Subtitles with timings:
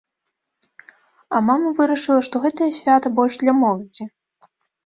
[1.35, 4.03] А мама вырашыла, што гэтае свята больш для моладзі.